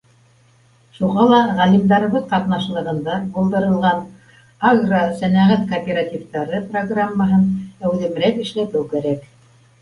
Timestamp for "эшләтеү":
8.47-8.83